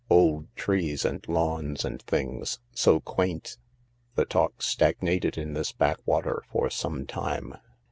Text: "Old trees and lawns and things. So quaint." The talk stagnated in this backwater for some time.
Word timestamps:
"Old 0.09 0.47
trees 0.55 1.05
and 1.05 1.23
lawns 1.27 1.85
and 1.85 2.01
things. 2.01 2.57
So 2.73 2.99
quaint." 3.01 3.59
The 4.15 4.25
talk 4.25 4.63
stagnated 4.63 5.37
in 5.37 5.53
this 5.53 5.71
backwater 5.73 6.41
for 6.49 6.71
some 6.71 7.05
time. 7.05 7.53